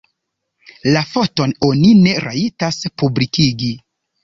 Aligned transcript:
La 0.95 1.03
foton 1.09 1.53
oni 1.69 1.93
ne 2.07 2.17
rajtas 2.25 2.83
publikigi. 3.03 3.73